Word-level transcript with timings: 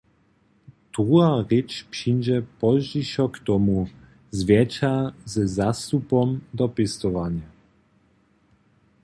Druha 0.93 1.29
rěč 1.49 1.71
přińdźe 1.91 2.37
pozdźišo 2.59 3.25
k 3.35 3.37
tomu, 3.47 3.77
zwjetša 4.39 4.93
ze 5.33 5.43
zastupom 5.57 6.27
do 6.57 6.65
pěstowarnje. 6.75 7.47